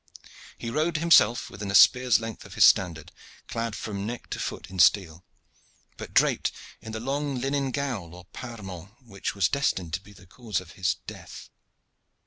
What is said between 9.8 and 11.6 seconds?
to be the cause of his death.